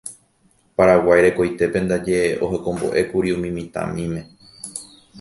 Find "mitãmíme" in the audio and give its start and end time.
3.57-4.21